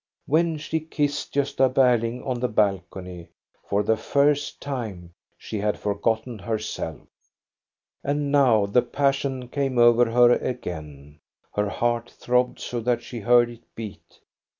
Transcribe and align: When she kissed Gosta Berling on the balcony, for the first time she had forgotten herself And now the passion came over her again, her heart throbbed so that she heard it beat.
When 0.25 0.57
she 0.57 0.79
kissed 0.79 1.31
Gosta 1.35 1.71
Berling 1.71 2.25
on 2.25 2.39
the 2.39 2.47
balcony, 2.47 3.29
for 3.69 3.83
the 3.83 3.95
first 3.95 4.59
time 4.59 5.13
she 5.37 5.59
had 5.59 5.77
forgotten 5.77 6.39
herself 6.39 7.07
And 8.03 8.31
now 8.31 8.65
the 8.65 8.81
passion 8.81 9.47
came 9.47 9.77
over 9.77 10.09
her 10.09 10.31
again, 10.31 11.19
her 11.53 11.69
heart 11.69 12.09
throbbed 12.09 12.57
so 12.59 12.79
that 12.79 13.03
she 13.03 13.19
heard 13.19 13.51
it 13.51 13.61
beat. 13.75 14.21